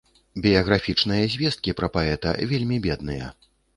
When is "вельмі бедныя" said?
2.53-3.29